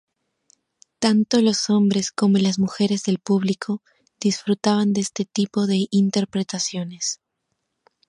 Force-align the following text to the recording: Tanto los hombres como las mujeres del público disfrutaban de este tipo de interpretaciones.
Tanto 0.97 1.43
los 1.43 1.69
hombres 1.69 2.11
como 2.11 2.39
las 2.39 2.57
mujeres 2.57 3.03
del 3.03 3.19
público 3.19 3.83
disfrutaban 4.19 4.93
de 4.93 5.01
este 5.01 5.25
tipo 5.25 5.67
de 5.67 5.85
interpretaciones. 5.91 7.19